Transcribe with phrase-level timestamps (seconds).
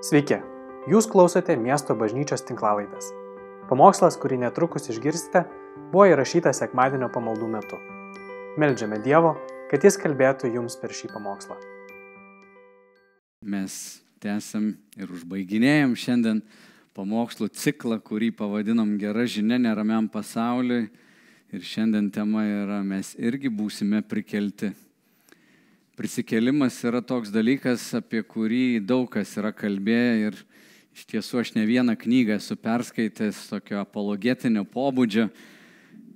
[0.00, 0.38] Sveiki,
[0.88, 3.10] jūs klausote miesto bažnyčios tinklavaitės.
[3.68, 5.42] Pamokslas, kurį netrukus išgirsite,
[5.92, 7.76] buvo įrašytas sekmadienio pamaldų metu.
[8.56, 9.34] Meldžiame Dievo,
[9.68, 11.58] kad Jis kalbėtų jums per šį pamokslą.
[13.44, 13.76] Mes
[14.24, 16.40] tęsiam ir užbaiginėjom šiandien
[16.96, 20.86] pamokslų ciklą, kurį pavadinom Gera žinia neramiam pasauliui.
[21.52, 24.72] Ir šiandien tema yra mes irgi būsime prikelti
[26.00, 30.38] Prisikėlimas yra toks dalykas, apie kurį daug kas yra kalbėję ir
[30.96, 35.26] iš tiesų aš ne vieną knygą esu perskaitęs tokio apologetinio pobūdžio,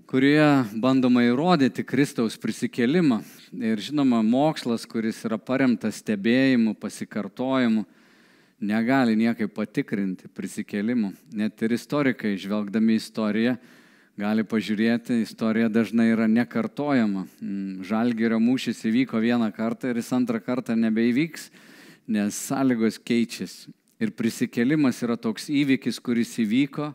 [0.09, 0.47] kurioje
[0.81, 3.21] bandoma įrodyti Kristaus prisikėlimą.
[3.61, 7.85] Ir žinoma, mokslas, kuris yra paremtas stebėjimu, pasikartojimu,
[8.65, 11.13] negali niekaip patikrinti prisikėlimų.
[11.37, 13.59] Net ir istorikai, žvelgdami istoriją,
[14.19, 17.27] gali pažiūrėti, istorija dažnai yra nekartojama.
[17.43, 21.49] Mm, Žalgerio mūšis įvyko vieną kartą ir jis antrą kartą nebeįvyks,
[22.07, 23.73] nes sąlygos keičiasi.
[24.03, 26.93] Ir prisikėlimas yra toks įvykis, kuris įvyko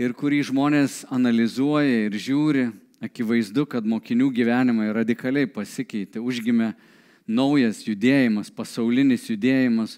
[0.00, 2.70] ir kurį žmonės analizuoja ir žiūri.
[3.00, 6.74] Akivaizdu, kad mokinių gyvenimai radikaliai pasikeitė, užgimė
[7.24, 9.94] naujas judėjimas, pasaulinis judėjimas,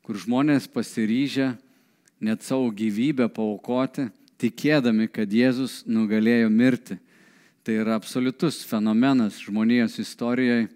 [0.00, 1.50] kur žmonės pasiryžę
[2.24, 4.06] net savo gyvybę paukoti
[4.40, 6.96] tikėdami, kad Jėzus nugalėjo mirti.
[7.64, 10.68] Tai yra absoliutus fenomenas žmonijos istorijoje.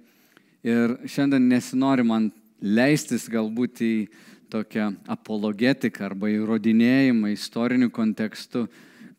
[0.64, 3.94] Ir šiandien nesinori man leistis galbūt į
[4.52, 8.66] tokią apologetiką arba įrodinėjimą istoriniu kontekstu,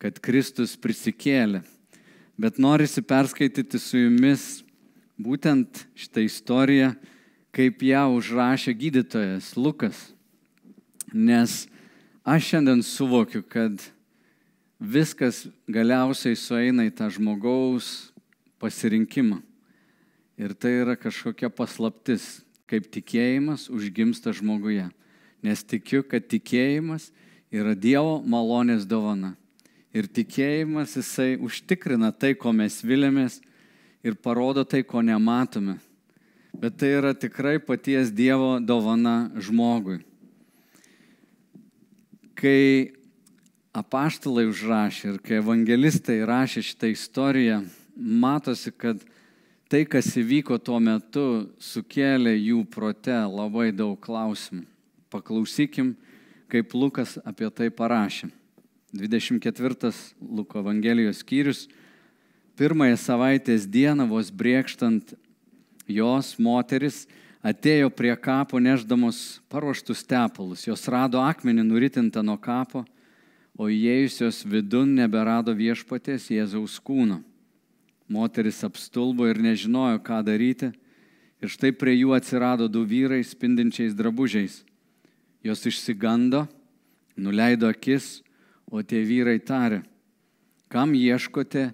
[0.01, 1.63] kad Kristus prisikėlė.
[2.37, 4.63] Bet norisi perskaityti su jumis
[5.21, 6.93] būtent šitą istoriją,
[7.55, 9.97] kaip ją užrašė gydytojas Lukas.
[11.13, 11.63] Nes
[12.27, 13.79] aš šiandien suvokiu, kad
[14.85, 18.11] viskas galiausiai sueina į tą žmogaus
[18.61, 19.41] pasirinkimą.
[20.35, 24.89] Ir tai yra kažkokia paslaptis, kaip tikėjimas užgimsta žmoguje.
[25.45, 27.11] Nes tikiu, kad tikėjimas
[27.53, 29.35] yra Dievo malonės dovana.
[29.95, 33.39] Ir tikėjimas jisai užtikrina tai, ko mes vilėmės
[34.03, 35.77] ir parodo tai, ko nematome.
[36.55, 40.01] Bet tai yra tikrai paties Dievo dovana žmogui.
[42.35, 42.94] Kai
[43.75, 47.59] apaštalai užrašė ir kai evangelistai rašė šitą istoriją,
[47.95, 49.01] matosi, kad
[49.71, 54.63] tai, kas įvyko tuo metu, sukėlė jų prote labai daug klausimų.
[55.11, 55.93] Paklausykim,
[56.51, 58.31] kaip Lukas apie tai parašė.
[58.95, 59.91] 24
[60.23, 61.65] Luko Evangelijos skyrius.
[62.55, 65.11] Pirmąją savaitės dieną vos brėkštant
[65.91, 67.03] jos moteris
[67.43, 70.63] atėjo prie kapo neždamos paruoštus tepalus.
[70.63, 72.85] Jos rado akmenį nuritintą nuo kapo
[73.55, 77.21] o įėjusios vidun neberado viešpatės Jėzaus kūno.
[78.11, 80.69] Moteris apstulbo ir nežinojo, ką daryti,
[81.41, 84.61] ir štai prie jų atsirado du vyrai spindinčiais drabužiais.
[85.45, 86.45] Jos išsigando,
[87.17, 88.21] nuleido akis,
[88.69, 89.81] o tie vyrai tarė,
[90.69, 91.69] kam ieškote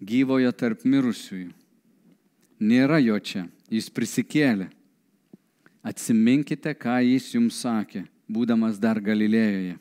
[0.00, 1.52] gyvojo tarp mirusiųjų?
[2.60, 4.68] Nėra jo čia, jis prisikėlė.
[5.80, 9.78] Atsiminkite, ką jis jums sakė, būdamas dar Galilėjoje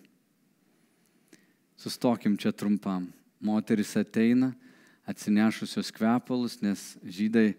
[1.79, 3.05] Sustokim čia trumpam.
[3.39, 4.51] Moteris ateina,
[5.07, 7.53] atsinešusios kvepalus, nes žydai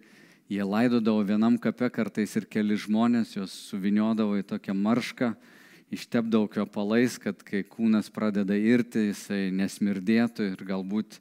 [0.44, 5.30] jie laidodavo vienam kape kartais ir keli žmonės, juos suviniodavo į tokią maršką,
[5.96, 11.16] ištepdavo kvepalais, kad kai kūnas pradeda irti, jisai nesmirdėtų ir galbūt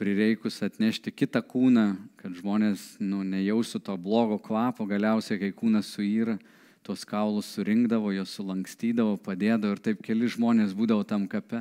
[0.00, 1.84] prireikus atnešti kitą kūną,
[2.16, 6.40] kad žmonės nu, nejausų to blogo kvapo, galiausiai, kai kūnas suyra,
[6.80, 11.60] tuos kaulus surinkdavo, juos sulankstydavo, padėdavo ir taip keli žmonės būdavo tam kape.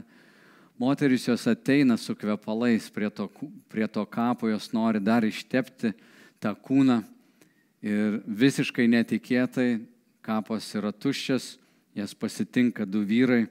[0.81, 3.29] Moteris jos ateina su kvepalais prie to,
[3.69, 5.91] prie to kapo, jos nori dar ištepti
[6.41, 6.95] tą kūną
[7.85, 9.83] ir visiškai netikėtai
[10.25, 11.59] kapas yra tuščias,
[11.93, 13.43] jas pasitinka du vyrai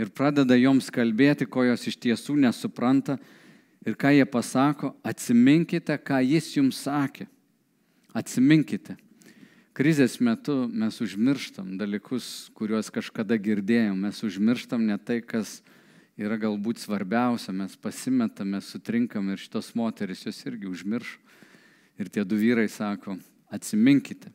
[0.00, 3.18] ir pradeda joms kalbėti, ko jos iš tiesų nesupranta
[3.84, 7.26] ir ką jie pasako, atsiminkite, ką jis jums sakė.
[8.16, 8.96] Atsiminkite.
[9.76, 15.76] Krizės metu mes užmirštam dalykus, kuriuos kažkada girdėjom, mes užmirštam ne tai, kas yra
[16.28, 21.16] galbūt svarbiausia, mes pasimetame, sutrinkam ir šitos moteris jos irgi užmiršo.
[22.00, 23.16] Ir tie du vyrai sako,
[23.48, 24.28] atsiminkite.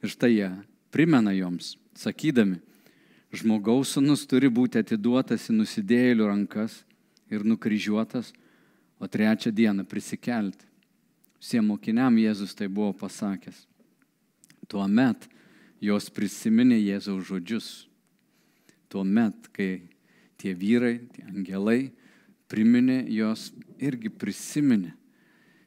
[0.00, 0.50] Ir štai jie
[0.92, 2.58] primena joms, sakydami,
[3.32, 6.80] žmogaus sunus turi būti atiduotas į nusidėjėlių rankas
[7.32, 8.32] ir nukryžiuotas,
[9.00, 10.66] o trečią dieną prisikelti.
[11.40, 13.64] Visiems mokiniam Jėzus tai buvo pasakęs.
[14.68, 15.24] Tuomet
[15.80, 17.68] jos prisiminė Jėzaus žodžius.
[18.92, 19.88] Tuomet, kai
[20.40, 21.90] tie vyrai, tie angelai
[22.50, 24.94] priminė, jos irgi prisiminė.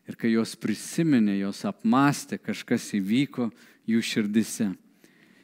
[0.03, 3.47] Ir kai jos prisiminė, jos apmastė, kažkas įvyko
[3.87, 4.73] jų širdise.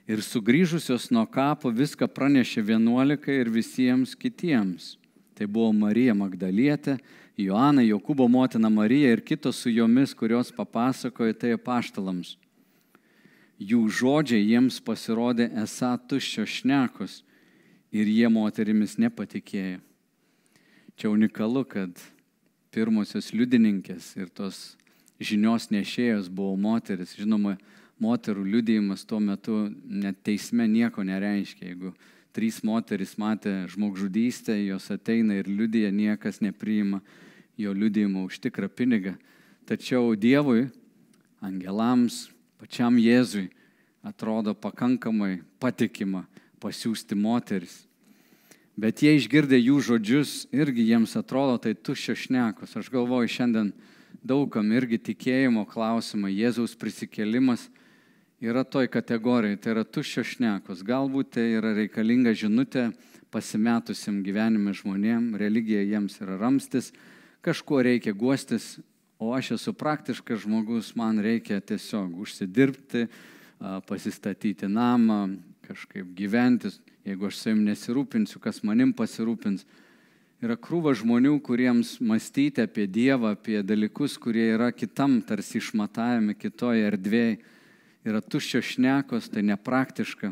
[0.09, 4.97] Ir sugrįžusios nuo kapo viską pranešė vienuolikai ir visiems kitiems.
[5.37, 6.97] Tai buvo Marija Magdalietė,
[7.39, 12.33] Joana, Jokūbo motina Marija ir kitos su jomis, kurios papasakojo tai paštalams.
[13.59, 17.21] Jų žodžiai jiems pasirodė esą tuščios šnekos
[17.91, 19.79] ir jie moterimis nepatikėjo.
[20.99, 22.01] Čia unikalu, kad
[22.75, 24.75] pirmosios liudininkės ir tos
[25.19, 27.15] žinios nešėjos buvo moteris.
[27.17, 27.55] Žinoma,
[27.99, 31.71] moterų liudijimas tuo metu net teisme nieko nereiškia.
[31.71, 31.93] Jeigu
[32.35, 37.01] trys moteris matė žmogžudystę, jos ateina ir liudija, niekas nepriima
[37.59, 39.15] jo liudijimo už tikrą pinigą.
[39.67, 40.69] Tačiau Dievui,
[41.43, 43.49] angelams, pačiam Jėzui
[44.03, 46.23] atrodo pakankamai patikima
[46.61, 47.83] pasiūsti moteris.
[48.79, 52.77] Bet jie išgirdę jų žodžius, irgi jiems atrodo tai tuščios šnekos.
[52.79, 53.73] Aš galvoju, šiandien
[54.23, 57.65] daugam irgi tikėjimo klausimai, Jėzaus prisikelimas
[58.39, 60.83] yra toj kategorijai, tai yra tuščios šnekos.
[60.87, 62.89] Galbūt tai yra reikalinga žinutė
[63.33, 66.93] pasimetusiam gyvenime žmonėm, religija jiems yra ramstis,
[67.45, 68.77] kažkuo reikia guostis,
[69.19, 73.09] o aš esu praktiškas žmogus, man reikia tiesiog užsidirbti,
[73.91, 75.35] pasistatyti namą,
[75.69, 76.71] kažkaip gyventi,
[77.05, 79.67] jeigu aš savim nesirūpinsiu, kas manim pasirūpins.
[80.39, 86.87] Yra krūva žmonių, kuriems mąstyti apie Dievą, apie dalykus, kurie yra kitam tarsi išmatavime, kitoje
[86.87, 87.39] erdvėje
[88.07, 90.31] yra tuščio šnekos, tai nepraktiška.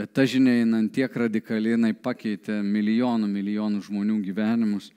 [0.00, 4.88] Bet ta žinia einant tiek radikaliai, jinai pakeitė milijonų, milijonų žmonių gyvenimus.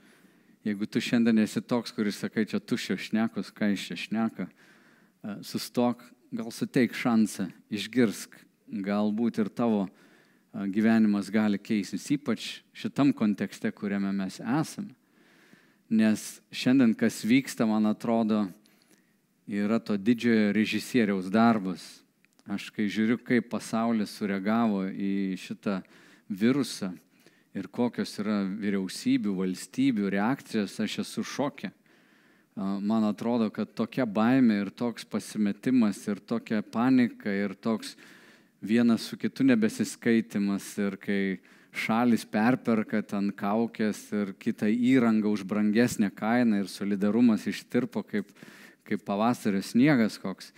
[0.64, 5.36] Jeigu tu šiandien esi toks, kuris sakai, čia tuščio šnekos, ką iš čia šneka, e,
[5.44, 8.38] sustok, gal suteik šansą, išgirsk,
[8.68, 9.88] galbūt ir tavo
[10.54, 14.94] gyvenimas gali keistis, ypač šitam kontekste, kuriame mes esame.
[15.94, 18.46] Nes šiandien kas vyksta, man atrodo,
[19.48, 21.84] yra to didžiojo režisieriaus darbas.
[22.50, 25.80] Aš kai žiūriu, kaip pasaulis sureagavo į šitą
[26.28, 26.92] virusą
[27.54, 31.72] ir kokios yra vyriausybių, valstybių reakcijos, aš esu šokė.
[32.56, 37.96] Man atrodo, kad tokia baime ir toks pasimetimas ir tokia panika ir toks
[38.64, 41.22] vienas su kitu nebesiskaitimas ir kai
[41.74, 48.32] šalis perperka ten kaukės ir kitą įrangą už brangesnę kainą ir solidarumas ištirpo kaip
[48.84, 50.52] kaip pavasario sniegas koks,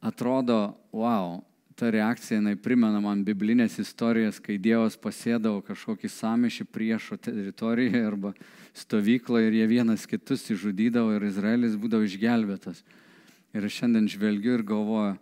[0.00, 1.40] atrodo, wow,
[1.76, 8.34] ta reakcija, jinai primena man biblinės istorijas, kai Dievas pasėdavo kažkokį samišį priešo teritorijoje arba
[8.76, 12.82] stovykloje ir jie vienas kitus įžudydavo ir Izraelis būdavo išgelbėtas.
[13.56, 15.16] Ir šiandien žvelgiu ir galvoju,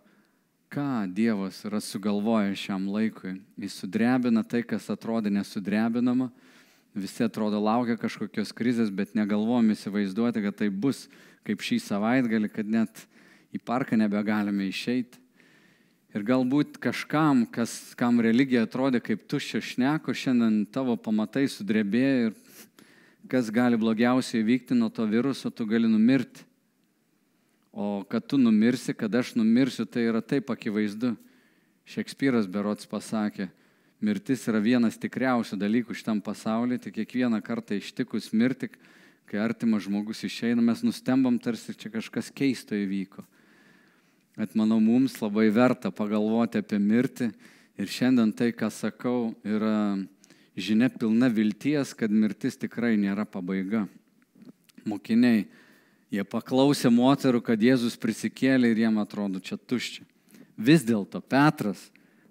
[0.71, 3.41] ką Dievas yra sugalvojęs šiam laikui.
[3.59, 6.29] Jis sudrebina tai, kas atrodė nesudrebinama.
[6.95, 11.09] Visi atrodo laukia kažkokios krizės, bet negalvom įsivaizduoti, kad tai bus
[11.47, 13.03] kaip šį savaitgalį, kad net
[13.51, 15.19] į parką nebegalime išeiti.
[16.15, 22.39] Ir galbūt kažkam, kas, kam religija atrodė kaip tuščia šneko, šiandien tavo pamatai sudrebėjo ir
[23.31, 26.47] kas gali blogiausiai vykti nuo to viruso, tu gali numirti.
[27.71, 31.13] O kad tu numirsi, kad aš numirsiu, tai yra taip akivaizdu.
[31.87, 33.47] Šekspyras berots pasakė,
[34.03, 38.69] mirtis yra vienas tikriausių dalykų šitam pasaulyje, tik kiekvieną kartą ištikus mirti,
[39.27, 43.23] kai artimas žmogus išeina, mes nustembam tarsi čia kažkas keisto įvyko.
[44.35, 47.31] Bet manau, mums labai verta pagalvoti apie mirtį
[47.79, 49.95] ir šiandien tai, ką sakau, yra
[50.59, 53.85] žinia pilna vilties, kad mirtis tikrai nėra pabaiga.
[54.87, 55.45] Mokiniai,
[56.11, 60.03] jie paklausė moterų, kad Jėzus prisikėlė ir jiem atrodo čia tuščia.
[60.59, 61.87] Vis dėlto Petras,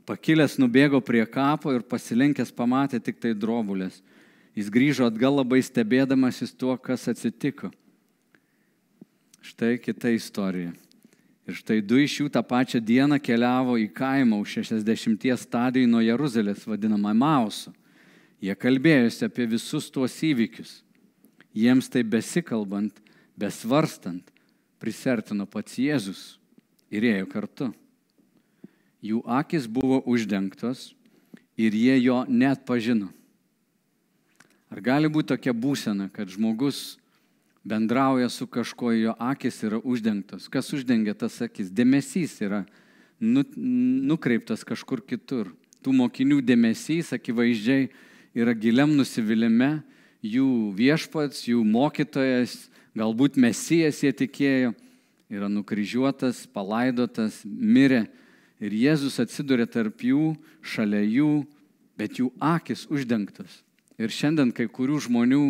[0.06, 4.02] pakilęs, nubėgo prie kapo ir pasilenkęs pamatė tik tai drobulės
[4.56, 7.70] Jis grįžo atgal labai stebėdamasis tuo, kas atsitiko.
[9.40, 10.72] Štai kita istorija.
[11.48, 16.02] Ir štai du iš jų tą pačią dieną keliavo į kaimą už 60 stadijų nuo
[16.04, 17.72] Jeruzalės, vadinamą Mausu.
[18.42, 20.80] Jie kalbėjosi apie visus tuos įvykius.
[21.56, 23.00] Jiems tai besikalbant,
[23.40, 24.24] besvarstant,
[24.80, 26.22] prisertino pats Jėzus
[26.92, 27.70] ir ėjo kartu.
[29.00, 30.90] Jų akis buvo uždengtos
[31.60, 33.08] ir jie jo net pažino.
[34.70, 37.00] Ar gali būti tokia būsena, kad žmogus
[37.66, 40.46] bendrauja su kažkuo, jo akis yra uždengtos?
[40.52, 41.72] Kas uždengia tas akis?
[41.72, 42.62] Dėmesys yra
[43.18, 45.50] nu, nukreiptas kažkur kitur.
[45.80, 47.88] Tų mokinių dėmesys akivaizdžiai
[48.36, 49.80] yra giliam nusivylimė,
[50.22, 54.74] jų viešpats, jų mokytojas, galbūt mesijas jie tikėjo,
[55.30, 58.06] yra nukryžiuotas, palaidotas, mirė.
[58.60, 61.44] Ir Jėzus atsiduria tarp jų, šalia jų,
[61.96, 63.62] bet jų akis uždengtos.
[64.00, 65.44] Ir šiandien kai kurių žmonių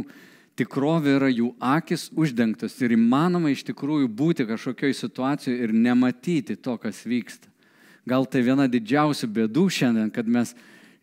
[0.59, 6.77] tikrovė yra jų akis uždengtos ir įmanoma iš tikrųjų būti kažkokioj situacijoje ir nematyti to,
[6.79, 7.49] kas vyksta.
[8.09, 10.55] Gal tai viena didžiausių bėdų šiandien, kad mes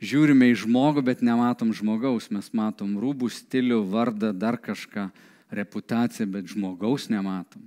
[0.03, 2.29] žiūrime į žmogų, bet nematom žmogaus.
[2.33, 5.07] Mes matom rūbų, stilių, vardą, dar kažką,
[5.51, 7.65] reputaciją, bet žmogaus nematom.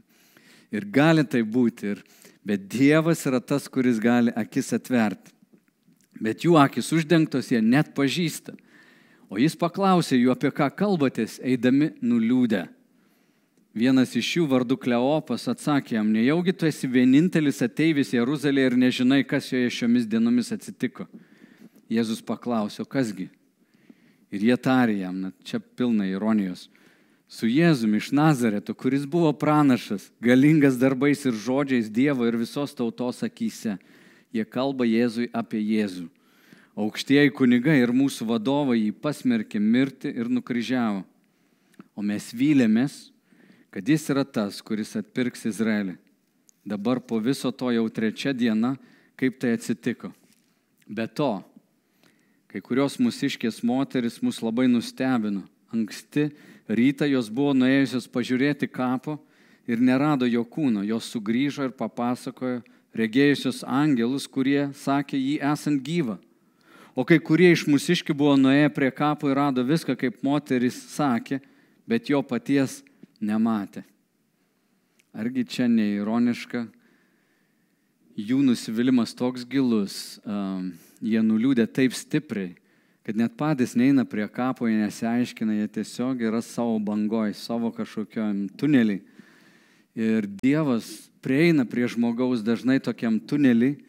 [0.71, 2.03] Ir gali tai būti, ir,
[2.47, 5.33] bet Dievas yra tas, kuris gali akis atverti.
[6.21, 8.53] Bet jų akis uždengtos, jie net pažįsta.
[9.31, 12.67] O jis paklausė jų, apie ką kalbatės, eidami nuliūdę.
[13.71, 19.21] Vienas iš jų vardu Kleopas atsakė jam, nejaugi tu esi vienintelis ateivis Jeruzalėje ir nežinai,
[19.23, 21.07] kas joje šiomis dienomis atsitiko.
[21.91, 23.29] Jėzus paklausė, kasgi?
[24.35, 26.67] Ir jie tarė jam, na, čia pilna ironijos,
[27.31, 33.23] su Jėzumi iš Nazareto, kuris buvo pranašas, galingas darbais ir žodžiais Dievo ir visos tautos
[33.23, 33.77] akise.
[34.35, 36.09] Jie kalba Jėzui apie Jėzų.
[36.81, 41.05] Aukštieji kunigai ir mūsų vadovai jį pasmerkė mirti ir nukryžiavo.
[41.95, 43.11] O mes vylėmės,
[43.71, 45.97] kad jis yra tas, kuris atpirks Izraelį.
[46.67, 48.75] Dabar po viso to jau trečia diena,
[49.19, 50.13] kaip tai atsitiko.
[50.87, 51.43] Be to,
[52.51, 55.45] kai kurios mūsiškės moteris mus labai nustebino.
[55.71, 56.31] Anksti
[56.71, 59.17] Rytą jos buvo nuėjusios pažiūrėti kapo
[59.67, 60.85] ir nerado jo kūno.
[60.87, 62.61] Jos sugrįžo ir papasakojo
[62.95, 66.19] regėjusios angelus, kurie sakė jį esant gyvą.
[66.95, 71.41] O kai kurie iš mūsiškių buvo nuėję prie kapo ir rado viską, kaip moteris sakė,
[71.91, 72.81] bet jo paties
[73.19, 73.83] nematė.
[75.11, 76.69] Argi čia neironiška?
[78.21, 80.71] Jų nusivylimas toks gilus, um,
[81.03, 82.55] jie nuliūdė taip stipriai,
[83.11, 88.45] kad net patys neina prie kapo, jie nesiaiškina, jie tiesiog yra savo bangoj, savo kažkokiam
[88.55, 89.00] tuneliai.
[89.99, 93.81] Ir Dievas prieina prie žmogaus dažnai tokiam tuneliui,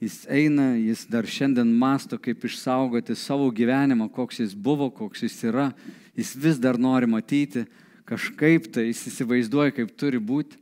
[0.00, 5.36] jis eina, jis dar šiandien masto, kaip išsaugoti savo gyvenimą, koks jis buvo, koks jis
[5.52, 5.68] yra,
[6.16, 7.66] jis vis dar nori matyti,
[8.08, 10.56] kažkaip tai jis įsivaizduoja, kaip turi būti.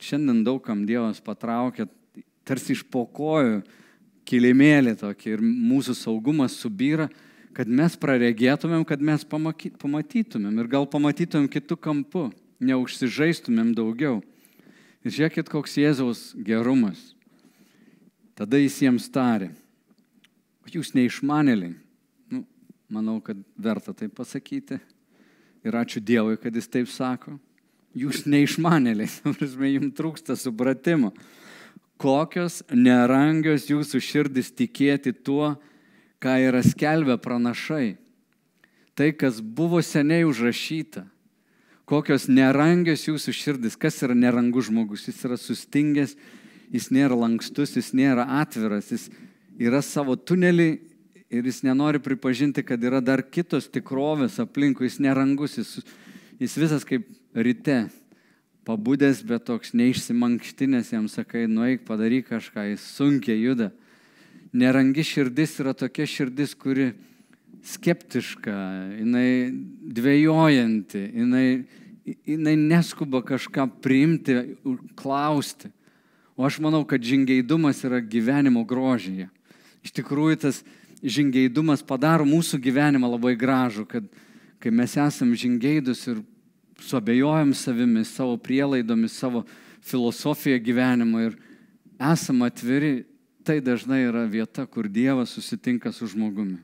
[0.00, 1.84] Šiandien daugam Dievas patraukia,
[2.48, 3.60] tarsi iš pokojų
[4.24, 7.12] kilimėlį tokį ir mūsų saugumas subyra
[7.58, 12.28] kad mes praregėtumėm, kad mes pamatytumėm ir gal pamatytumėm kitų kampų,
[12.62, 14.20] neužsižaistumėm daugiau.
[15.02, 17.00] Ir žiūrėkit, koks Jėzaus gerumas.
[18.38, 19.48] Tada jis jiems tarė,
[20.70, 21.74] jūs neišmanėliai.
[22.30, 22.44] Nu,
[22.86, 24.78] manau, kad verta tai pasakyti.
[25.66, 27.40] Ir ačiū Dievui, kad jis taip sako.
[27.98, 31.10] Jūs neišmanėliai, prasme, jums trūksta supratimo.
[31.98, 35.56] Kokios nerangios jūsų širdis tikėti tuo,
[36.22, 37.96] ką yra skelbę pranašai.
[38.98, 41.04] Tai, kas buvo seniai užrašyta.
[41.88, 43.78] Kokios nerangios jūsų širdis.
[43.78, 45.06] Kas yra nerangus žmogus?
[45.08, 46.16] Jis yra sustingęs,
[46.74, 49.06] jis nėra lankstus, jis nėra atviras, jis
[49.56, 50.68] yra savo tunelį
[51.30, 55.78] ir jis nenori pripažinti, kad yra dar kitos tikrovės aplinkui, jis nerangus, jis,
[56.40, 57.06] jis visas kaip
[57.36, 57.86] ryte,
[58.68, 63.70] pabudęs, bet toks neišsimankštinės, jam sakai, nueik, padaryk kažką, jis sunkiai juda
[64.52, 66.92] nerangi širdis yra tokia širdis, kuri
[67.68, 68.54] skeptiška,
[69.00, 69.50] jinai
[69.98, 71.46] dvėjojanti, jinai,
[72.28, 74.36] jinai neskuba kažką priimti,
[74.98, 75.72] klausti.
[76.38, 79.26] O aš manau, kad žingeidumas yra gyvenimo grožyje.
[79.82, 80.62] Iš tikrųjų, tas
[81.02, 84.06] žingeidumas padaro mūsų gyvenimą labai gražų, kad
[84.62, 86.22] kai mes esam žingeidus ir
[86.82, 89.44] suabejojam savimi, savo prielaidomis, savo
[89.82, 91.36] filosofiją gyvenimo ir
[91.98, 93.07] esam atviri
[93.48, 96.58] tai dažnai yra vieta, kur Dievas susitinka su žmogumi.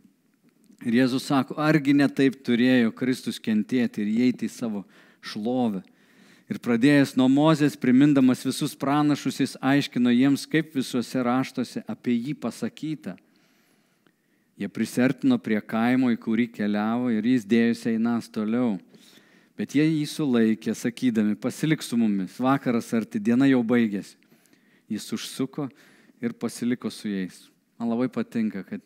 [0.84, 4.82] Ir Jėzus sako, argi ne taip turėjo Kristus kentėti ir įeiti į savo
[5.24, 5.80] šlovę.
[6.52, 12.34] Ir pradėjęs nuo Mozės, primindamas visus pranašus, jis aiškino jiems, kaip visuose raštuose apie jį
[12.42, 13.14] pasakyta.
[14.60, 18.74] Jie prisertino prie kaimo, į kurį keliavo ir jis dėjusi einas toliau.
[19.56, 24.18] Bet jie jį sulaikė, sakydami, pasilik su mumis, vakaras arti, diena jau baigėsi.
[24.92, 25.70] Jis užsuko
[26.22, 27.48] ir pasiliko su jais.
[27.78, 28.82] Man labai patinka, kad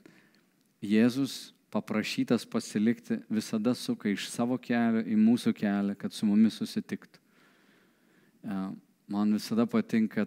[0.85, 7.21] Jėzus paprašytas pasilikti visada suka iš savo kelio į mūsų kelią, kad su mumis susitiktų.
[8.45, 8.61] E,
[9.11, 10.27] man visada patinka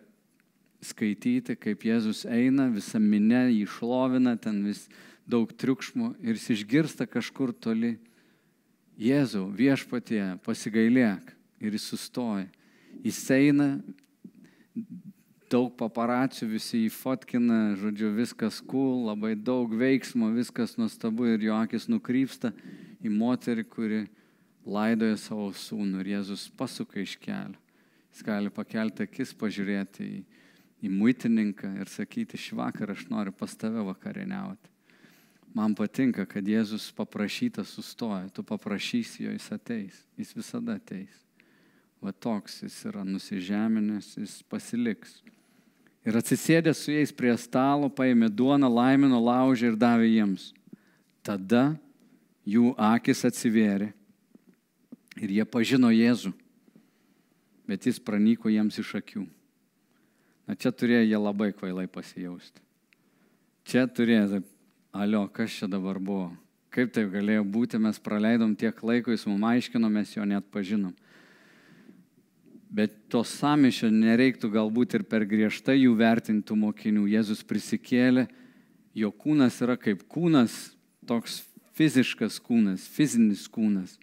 [0.81, 4.87] skaityti, kaip Jėzus eina, visa minė jį šlovina, ten vis
[5.29, 7.95] daug triukšmų ir jis išgirsta kažkur toli.
[9.01, 11.31] Jėzau, viešpatie, pasigailėk
[11.63, 12.45] ir jis sustoja.
[13.01, 13.69] Jis eina,
[15.51, 21.57] daug paparacijų, visi jį fotkina, žodžiu, viskas cool, labai daug veiksmo, viskas nuostabu ir jo
[21.59, 22.53] akis nukrypsta
[23.03, 24.01] į moterį, kuri
[24.65, 27.59] laidoja savo sūnų ir Jėzus pasuka iš kelio.
[28.11, 30.19] Jis gali pakelti akis, pažiūrėti į,
[30.87, 34.69] į muitininką ir sakyti, šį vakarą aš noriu pas tave vakarieniauti.
[35.55, 41.17] Man patinka, kad Jėzus paprašytas sustoja, tu paprašysi jo, jis ateis, jis visada ateis.
[42.01, 45.19] Va toks jis yra nusižeminęs, jis pasiliks
[46.07, 50.49] Ir atsisėdė su jais prie stalo, paėmė duoną, laimino, laužė ir davė jiems.
[51.21, 51.75] Tada
[52.47, 53.91] jų akis atsivėrė
[55.21, 56.31] ir jie pažino Jėzų,
[57.69, 59.27] bet jis pranyko jiems iš akių.
[60.49, 62.63] Na čia turėjo jie labai kvailai pasijausti.
[63.69, 64.41] Čia turėjo,
[64.97, 66.31] alio, kas čia dabar buvo,
[66.73, 70.95] kaip tai galėjo būti, mes praleidom tiek laiko, jis mums aiškino, mes jo net pažinom.
[72.71, 77.03] Bet to samišio nereiktų galbūt ir per griežtai jų vertintų mokinių.
[77.11, 78.29] Jėzus prisikėlė,
[78.95, 80.71] jo kūnas yra kaip kūnas,
[81.07, 81.41] toks
[81.75, 83.97] fiziškas kūnas, fizinis kūnas,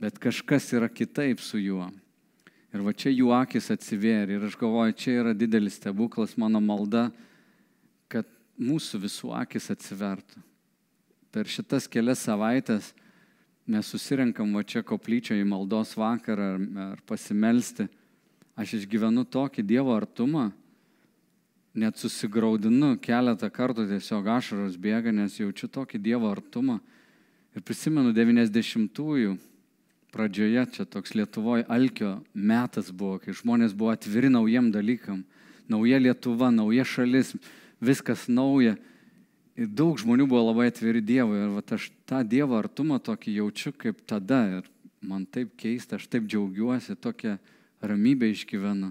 [0.00, 1.88] bet kažkas yra kitaip su juo.
[2.74, 7.06] Ir va čia jų akis atsivėrė ir aš galvoju, čia yra didelis stebuklas, mano malda,
[8.10, 8.26] kad
[8.58, 10.42] mūsų visų akis atsivertų.
[11.34, 12.90] Per šitas kelias savaitės
[13.66, 17.86] mes susirenkam va čia koplyčio į maldos vakarą ar, ar pasimelsti,
[18.56, 20.50] aš išgyvenu tokį Dievo artumą,
[21.74, 26.78] net susigaudinu keletą kartų tiesiog ašaros bėga, nes jaučiu tokį Dievo artumą.
[27.54, 29.34] Ir prisimenu 90-ųjų
[30.14, 35.24] pradžioje, čia toks Lietuvoje alkio metas buvo, kai žmonės buvo atviri naujiem dalykam,
[35.70, 37.34] nauja Lietuva, nauja šalis,
[37.82, 38.76] viskas nauja.
[39.54, 41.38] Ir daug žmonių buvo labai atviri Dievui.
[41.38, 44.40] Ir vat, aš tą Dievo artumą tokį jaučiu kaip tada.
[44.58, 44.70] Ir
[45.04, 47.36] man taip keista, aš taip džiaugiuosi, tokią
[47.84, 48.90] ramybę išgyvenu.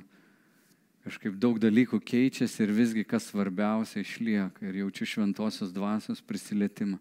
[1.03, 4.63] Kažkaip daug dalykų keičiasi ir visgi kas svarbiausia išlieka.
[4.63, 6.95] Ir jaučiu šventosios dvasios prisilietimą.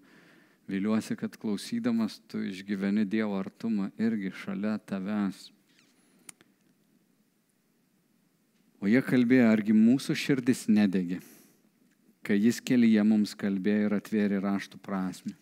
[0.67, 5.53] Viliuosi, kad klausydamas tu išgyveni Dievo artumą irgi šalia tavęs.
[8.83, 11.21] O jie kalbėjo, argi mūsų širdis nedegi
[12.23, 15.35] kai jis kelyje mums kalbėjo ir atvėrė raštų prasme.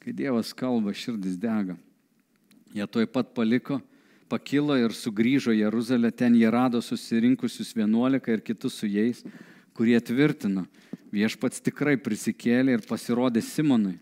[0.00, 1.76] Kai Dievas kalba, širdis dega.
[2.74, 3.80] Jie toj pat paliko,
[4.30, 9.24] pakilo ir sugrįžo Jeruzalę, ten jie rado susirinkusius vienuolika ir kitus su jais,
[9.74, 10.66] kurie tvirtino,
[11.14, 13.98] viešpats tikrai prisikėlė ir pasirodė Simonui.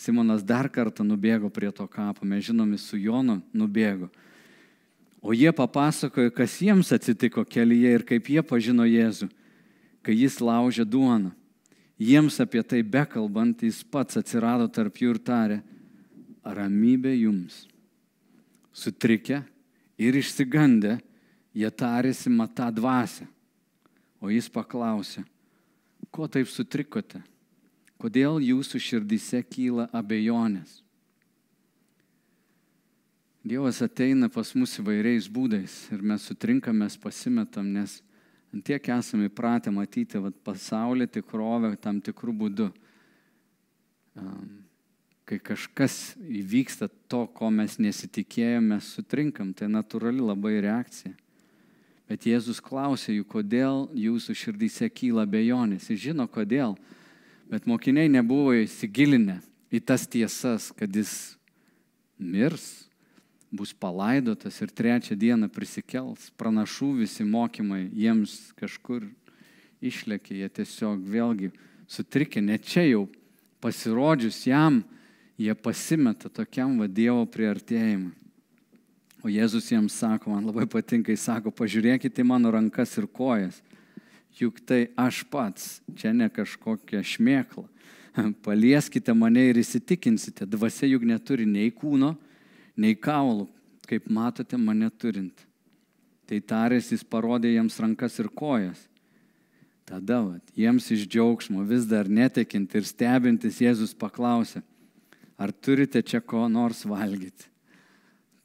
[0.00, 4.08] Simonas dar kartą nubėgo prie to kapo, mes žinomi su Jonu nubėgo.
[5.20, 9.28] O jie papasakojo, kas jiems atsitiko kelyje ir kaip jie pažino Jėzų,
[10.00, 11.34] kai jis laužė duoną.
[12.00, 15.58] Jiems apie tai bekalbant, jis pats atsirado tarp jų ir tarė,
[16.40, 17.66] ramybė jums.
[18.72, 19.42] Sutrikę
[20.00, 20.96] ir išsigandę,
[21.52, 23.26] jie tarėsi matą dvasę.
[24.20, 25.24] O jis paklausė,
[26.12, 27.20] ko taip sutrikote?
[28.00, 30.80] Kodėl jūsų širdyse kyla abejonės?
[33.44, 38.00] Dievas ateina pas mus įvairiais būdais ir mes sutrinkame, mes pasimetam, nes
[38.50, 42.66] Antiek esame įpratę matyti vat, pasaulį tikrovę tam tikrų būdų.
[45.30, 51.14] Kai kažkas įvyksta to, ko mes nesitikėjome, sutrinkam, tai natūrali labai reakcija.
[52.10, 55.86] Bet Jėzus klausė jų, kodėl jūsų širdyse kyla bejonės.
[55.92, 56.74] Jis žino kodėl,
[57.46, 59.38] bet mokiniai nebuvo įsigilinę
[59.70, 61.36] į tas tiesas, kad jis
[62.18, 62.89] mirs,
[63.50, 66.30] bus palaidotas ir trečią dieną prisikels.
[66.38, 69.08] Pranašų visi mokymai jiems kažkur
[69.82, 71.50] išlėkė, jie tiesiog vėlgi
[71.90, 73.08] sutrikė, ne čia jau
[73.60, 74.80] pasirodžius jam,
[75.40, 78.14] jie pasimeta tokiam va Dievo priartėjimui.
[79.20, 83.58] O Jėzus jiems sako, man labai patinka, jis sako, pažiūrėkite mano rankas ir kojas.
[84.38, 85.66] Juk tai aš pats,
[85.98, 87.66] čia ne kažkokia šmėkla.
[88.46, 92.14] Palieskite mane ir įsitikinsite, dvasia juk neturi nei kūno,
[92.80, 93.46] nei kaulų,
[93.88, 95.44] kaip matote mane turint.
[96.30, 98.86] Tai tarės jis parodė jiems rankas ir kojas.
[99.90, 104.62] Tada vat, jiems iš džiaugsmo vis dar netekint ir stebintis Jėzus paklausė,
[105.34, 107.48] ar turite čia ko nors valgyti.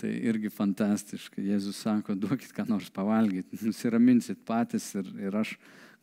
[0.01, 1.39] Tai irgi fantastiška.
[1.45, 5.53] Jėzus sako, duokit ką nors pavalgyti, nusiraminsit patys ir, ir aš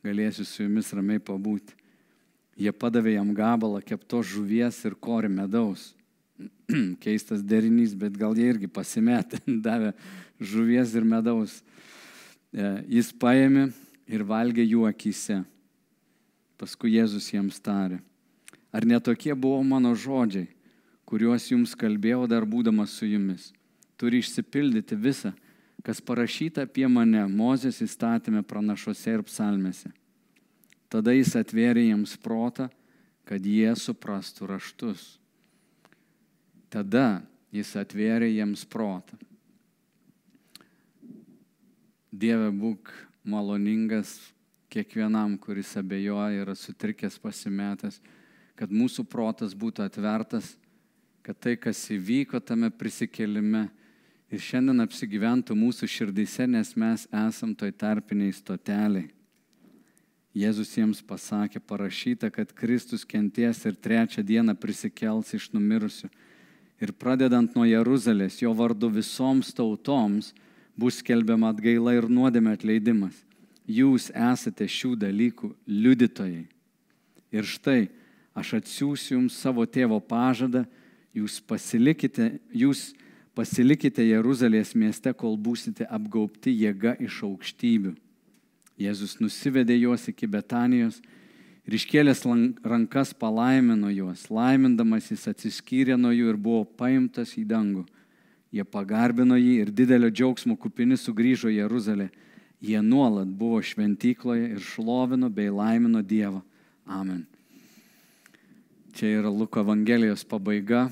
[0.06, 1.74] galėsiu su jumis ramiai pabūti.
[2.62, 5.90] Jie padavė jam gabalą keptos žuvies ir kori medaus.
[7.04, 9.92] keistas derinys, bet gal jie irgi pasimetė, davė
[10.40, 11.60] žuvies ir medaus.
[12.52, 13.70] E, jis paėmė
[14.10, 15.42] ir valgė jų akise.
[16.60, 17.98] Paskui Jėzus jiems tarė,
[18.70, 20.46] ar netokie buvo mano žodžiai,
[21.08, 23.50] kuriuos jums kalbėjau dar būdamas su jumis.
[23.98, 25.32] Turi išsipildyti visą,
[25.82, 29.90] kas parašyta apie mane Mozės įstatymė pranašuose ir psalmėse.
[30.92, 32.68] Tada jis atvėrė jiems protą,
[33.24, 35.21] kad jie suprastų raštus.
[36.72, 37.20] Tada
[37.52, 39.18] jis atvėrė jiems protą.
[42.12, 42.88] Dieve būk
[43.24, 44.14] maloningas
[44.72, 48.00] kiekvienam, kuris abejoja, yra sutrikęs, pasimetęs,
[48.56, 50.54] kad mūsų protas būtų atvertas,
[51.24, 53.66] kad tai, kas įvyko tame prisikelime
[54.32, 59.10] ir šiandien apsigyventų mūsų širdyse, nes mes esam toj tarpiniai stoteliai.
[60.32, 66.08] Jėzus jiems pasakė, parašyta, kad Kristus kenties ir trečią dieną prisikels iš numirusių.
[66.82, 70.32] Ir pradedant nuo Jeruzalės, jo vardu visoms tautoms
[70.74, 73.14] bus skelbiama atgaila ir nuodėmė atleidimas.
[73.70, 76.48] Jūs esate šių dalykų liudytojai.
[77.32, 77.86] Ir štai,
[78.34, 80.64] aš atsiųsiu jums savo tėvo pažadą,
[81.14, 82.90] jūs pasilikite, jūs
[83.36, 87.94] pasilikite Jeruzalės mieste, kol būsite apgaubti jėga iš aukštybių.
[88.82, 90.98] Jėzus nusivedė juos iki Betanijos
[91.66, 92.24] ir iškėlęs
[92.66, 94.28] rankas palaimino juos.
[94.30, 97.84] Laimindamas jis atsiskyrė nuo jų ir buvo paimtas į dangų.
[98.52, 102.10] Jie pagarbino jį ir didelio džiaugsmo kupini sugrįžo į Jeruzalę.
[102.62, 106.42] Jie nuolat buvo šventykloje ir šlovino bei laimino Dievą.
[106.86, 107.24] Amen.
[108.92, 110.90] Čia yra Luko Evangelijos pabaiga.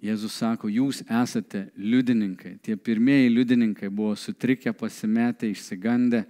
[0.00, 2.54] Jėzus sako, jūs esate liudininkai.
[2.64, 6.22] Tie pirmieji liudininkai buvo sutrikę, pasimetę, išsigandę,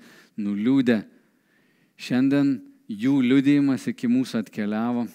[0.42, 0.96] nuliūdę.
[2.00, 2.56] Šiandien
[2.90, 5.06] jų liudijimas iki mūsų atkeliavo.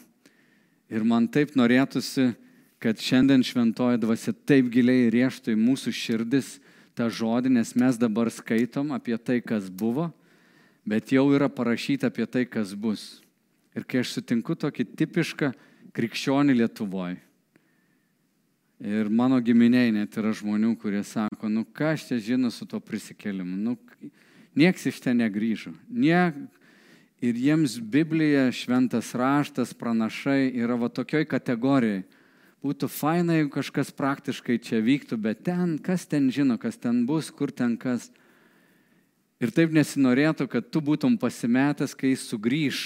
[0.91, 2.31] Ir man taip norėtųsi,
[2.79, 6.55] kad šiandien šventoji dvasia taip giliai rieštų į mūsų širdis
[6.95, 10.11] tą žodį, nes mes dabar skaitom apie tai, kas buvo,
[10.87, 13.23] bet jau yra parašyta apie tai, kas bus.
[13.75, 15.51] Ir kai aš sutinku tokį tipišką
[15.95, 17.17] krikščionį Lietuvoje,
[18.79, 22.79] ir mano giminiai net yra žmonių, kurie sako, nu ką aš čia žinau su to
[22.79, 23.75] prisikėlimu, nu
[24.55, 25.75] Niekas iš ten negryžo.
[25.91, 26.31] Nie...
[27.23, 32.03] Ir jiems Biblija, šventas raštas, pranašai yra va tokioj kategorijai.
[32.65, 37.29] Būtų faina, jeigu kažkas praktiškai čia vyktų, bet ten, kas ten žino, kas ten bus,
[37.31, 38.09] kur ten kas.
[39.39, 42.81] Ir taip nesinorėtų, kad tu būtum pasimetęs, kai jis sugrįž,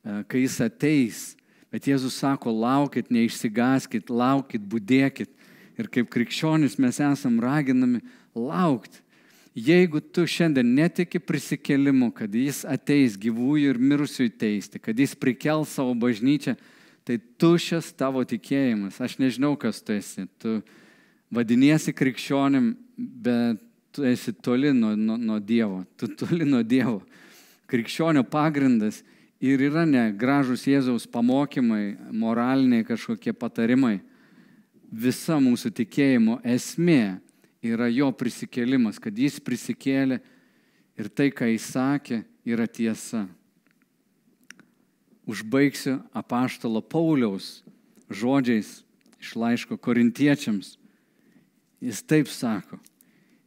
[0.00, 1.22] e, kai jis ateis.
[1.70, 5.30] Bet Jėzus sako, laukit, neišsigaskit, laukit, būdėkit.
[5.78, 8.00] Ir kaip krikščionis mes esam raginami
[8.34, 9.03] laukti.
[9.54, 15.76] Jeigu tu šiandien netiki prisikėlimu, kad jis ateis gyvųjų ir mirusiųjų teisti, kad jis prikels
[15.76, 16.56] savo bažnyčią,
[17.06, 18.98] tai tušęs tavo tikėjimas.
[18.98, 20.26] Aš nežinau, kas tu esi.
[20.42, 20.56] Tu
[21.30, 23.62] vadiniesi krikščionim, bet
[23.94, 25.84] tu esi toli nuo, nuo, nuo Dievo.
[25.96, 27.04] Tu toli nuo Dievo.
[27.70, 29.04] Krikščionio pagrindas
[29.38, 34.00] ir yra ne gražus Jėzaus pamokymai, moraliniai kažkokie patarimai.
[34.90, 37.20] Visa mūsų tikėjimo esmė
[37.64, 40.20] yra jo prisikėlimas, kad jis prisikėlė
[41.00, 43.24] ir tai, ką jis sakė, yra tiesa.
[45.24, 47.62] Užbaigsiu apaštalo Pauliaus
[48.12, 48.82] žodžiais
[49.20, 50.76] iš laiško korintiečiams.
[51.80, 52.78] Jis taip sako.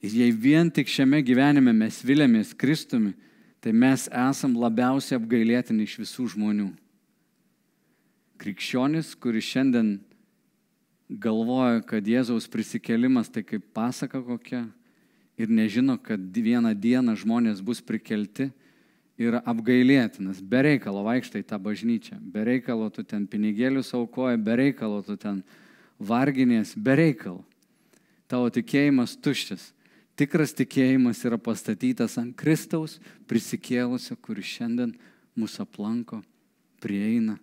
[0.02, 3.16] Ir jei vien tik šiame gyvenime mes vilėmės Kristumi,
[3.62, 6.70] tai mes esam labiausiai apgailėtini iš visų žmonių.
[8.38, 9.96] Krikščionis, kuris šiandien
[11.10, 14.66] galvoja, kad Jėzaus prisikėlimas tai kaip pasaka kokia
[15.40, 18.50] ir nežino, kad vieną dieną žmonės bus prikelti,
[19.18, 20.42] yra apgailėtinas.
[20.42, 25.42] Be reikalo vaikštai tą bažnyčią, be reikalo tu ten pinigėlius aukoji, be reikalo tu ten
[25.98, 27.42] varginės, be reikalo.
[28.28, 29.72] Tavo tikėjimas tuščias.
[30.18, 32.98] Tikras tikėjimas yra pastatytas ant Kristaus
[33.30, 34.96] prisikėlusio, kuris šiandien
[35.38, 36.24] mūsų aplanko,
[36.82, 37.38] prieina,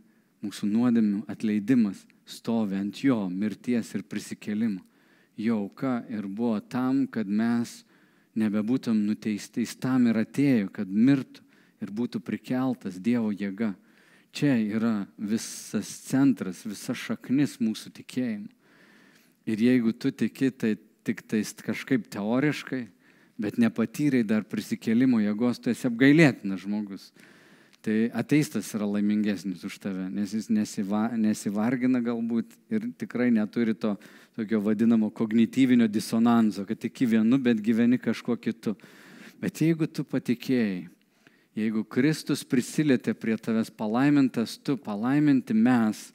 [0.44, 4.82] mūsų nuodėmių atleidimas stovi ant jo mirties ir prisikėlimo.
[5.40, 7.82] Jo auka ir buvo tam, kad mes
[8.38, 9.64] nebebūtum nuteisti.
[9.64, 11.42] Jis tam ir atėjo, kad mirtų
[11.82, 13.72] ir būtų prikeltas Dievo jėga.
[14.34, 18.50] Čia yra visas centras, visa šaknis mūsų tikėjimo.
[19.44, 22.86] Ir jeigu tu tiki, tai tik tais kažkaip teoriškai,
[23.38, 27.10] bet nepatyrai dar prisikėlimo jėgos, tu esi apgailėtinas žmogus
[27.84, 33.92] tai ateistas yra laimingesnis už tave, nes jis nesiva, nesivargina galbūt ir tikrai neturi to
[34.34, 38.72] tokio vadinamo kognityvinio disonanso, kad tik vienu, bet gyveni kažkuo kitu.
[39.36, 40.86] Bet jeigu tu patikėjai,
[41.60, 46.08] jeigu Kristus prisilietė prie tavęs palaimintas, tu palaiminti mes,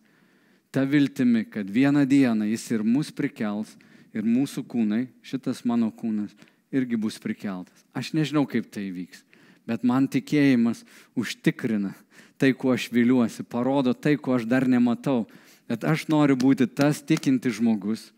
[0.73, 3.77] ta viltimi, kad vieną dieną jis ir mus prikels,
[4.09, 6.33] ir mūsų kūnai, šitas mano kūnas,
[6.73, 7.85] irgi bus prikeltas.
[7.93, 9.28] Aš nežinau, kaip tai vyks
[9.69, 10.81] bet man tikėjimas
[11.19, 11.93] užtikrina
[12.39, 15.27] tai, kuo aš viliuosi, parodo tai, ko aš dar nematau.
[15.69, 18.09] Bet aš noriu būti tas tikinti žmogus,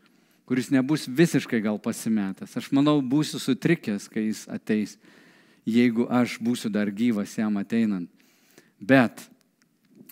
[0.47, 2.53] kuris nebus visiškai gal pasimetęs.
[2.59, 4.95] Aš manau, būsiu sutrikęs, kai jis ateis,
[5.67, 8.09] jeigu aš būsiu dar gyvas jam ateinant.
[8.79, 9.25] Bet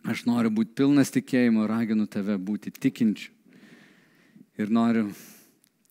[0.04, 3.32] aš noriu būti pilnas tikėjimo raginu tave būti tikinčiu.
[4.60, 5.08] Ir noriu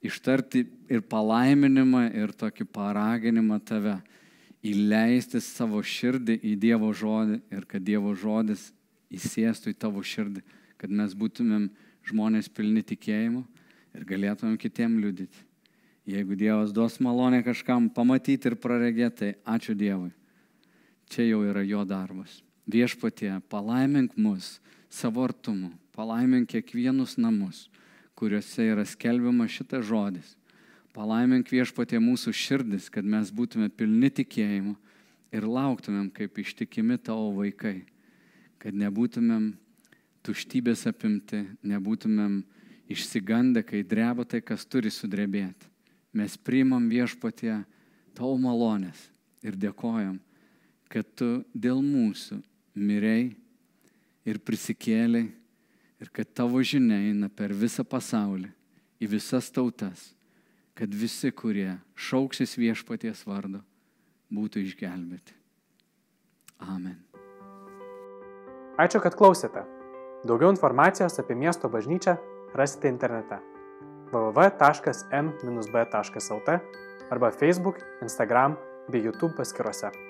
[0.04, 3.96] ištarti ir palaiminimą, ir tokį paraginimą tave
[4.66, 8.71] įleisti savo širdį į Dievo žodį ir kad Dievo žodis
[9.14, 10.42] įsėstų į tavo širdį,
[10.79, 11.68] kad mes būtumėm
[12.09, 13.44] žmonės pilni tikėjimo
[13.94, 15.44] ir galėtumėm kitiem liudyti.
[16.09, 20.12] Jeigu Dievas duos malonę kažkam pamatyti ir praregėti, tai ačiū Dievui.
[21.09, 22.42] čia jau yra jo darbas.
[22.68, 24.61] Viešpatie, palaimink mus
[24.92, 27.68] savo artumu, palaimink kiekvienus namus,
[28.14, 30.37] kuriuose yra skelbiamas šitas žodis.
[30.96, 34.74] Palaimink viešpatie mūsų širdis, kad mes būtume pilni tikėjimo
[35.35, 37.83] ir lauktumėm kaip ištikimi tavo vaikai,
[38.59, 39.53] kad nebūtumėm
[40.27, 42.40] tuštybės apimti, nebūtumėm
[42.88, 45.68] išsigandę, kai dreba tai, kas turi sudrebėti.
[46.16, 47.53] Mes priimam viešpatie
[48.16, 48.98] tavo malonės
[49.44, 50.16] ir dėkojam,
[50.88, 52.40] kad tu dėl mūsų
[52.81, 53.37] mirei
[54.24, 55.29] ir prisikėlei
[56.01, 58.48] ir kad tavo žinia eina per visą pasaulį,
[58.98, 60.14] į visas tautas,
[60.78, 63.60] kad visi, kurie šauksis viešpaties vardo,
[64.30, 65.34] būtų išgelbėti.
[66.62, 66.96] Amen.
[68.78, 69.64] Ačiū, kad klausėte.
[70.26, 72.14] Daugiau informacijos apie miesto bažnyčią
[72.58, 73.38] rasite internete
[74.12, 74.48] www.m-b.lt
[77.10, 78.56] arba Facebook, Instagram
[78.88, 80.08] bei YouTube paskiruose.